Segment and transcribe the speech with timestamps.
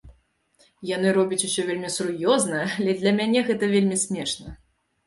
[0.91, 4.61] Яны робяць усё вельмі сур'ёзна, але для мяне гэта вельмі смешна.